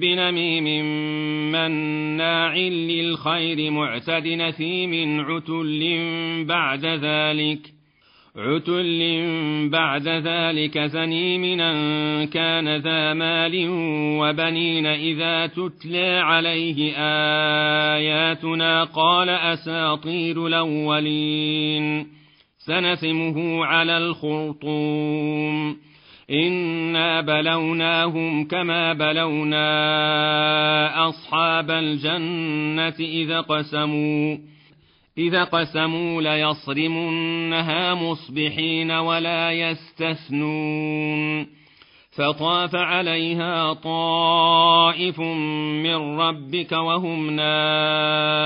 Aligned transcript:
بنميم 0.00 0.84
مناع 1.52 2.56
للخير 2.56 3.70
معتد 3.70 4.26
نثيم 4.26 5.20
عتل 5.20 6.04
بعد 6.48 6.84
ذلك 6.84 7.80
عتل 8.36 9.00
بعد 9.72 10.08
ذلك 10.08 10.78
زنيم 10.78 11.60
أن 11.60 12.26
كان 12.26 12.76
ذا 12.76 13.14
مال 13.14 13.66
وبنين 14.20 14.86
إذا 14.86 15.46
تتلى 15.46 16.20
عليه 16.22 16.92
آياتنا 17.96 18.84
قال 18.84 19.28
أساطير 19.28 20.46
الأولين 20.46 22.06
سنسمه 22.58 23.64
على 23.64 23.98
الخرطوم. 23.98 25.76
إنا 26.30 27.20
بلوناهم 27.20 28.44
كما 28.44 28.92
بلونا 28.92 29.68
أصحاب 31.08 31.70
الجنة 31.70 32.94
إذا 33.00 33.40
قسموا 33.40 34.38
إذا 35.18 35.44
قسموا 35.44 36.22
ليصرمنها 36.22 37.94
مصبحين 37.94 38.90
ولا 38.90 39.52
يستثنون. 39.52 41.46
فطاف 42.16 42.74
عليها 42.74 43.72
طائف 43.72 45.20
من 45.20 46.20
ربك 46.20 46.72
وهم 46.72 47.30
نائمون 47.30 48.38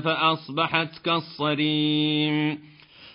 فأصبحت 0.00 1.04
كالصريم. 1.04 2.71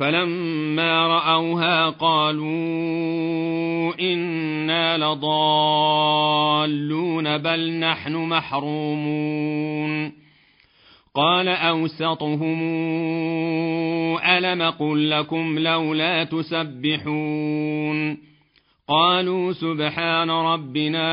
فلما 0.00 1.06
رأوها 1.06 1.90
قالوا 1.90 2.50
إنا 4.00 4.98
لضالون 4.98 6.08
بل 7.38 7.72
نحن 7.72 8.16
محرومون 8.16 10.12
قال 11.14 11.48
أوسطهم 11.48 12.60
ألم 14.18 14.62
قل 14.62 15.10
لكم 15.10 15.58
لولا 15.58 16.24
تسبحون 16.24 18.18
قالوا 18.88 19.52
سبحان 19.52 20.30
ربنا 20.30 21.08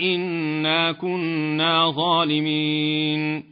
إنا 0.00 0.92
كنا 0.92 1.90
ظالمين 1.90 3.51